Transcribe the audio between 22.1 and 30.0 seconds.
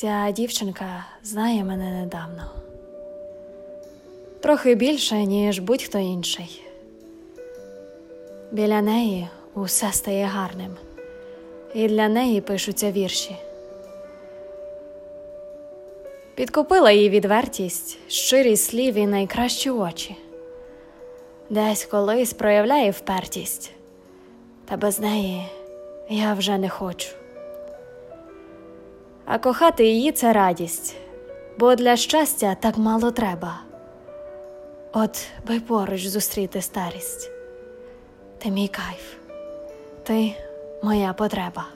проявляє впертість, та без неї я вже не хочу. А кохати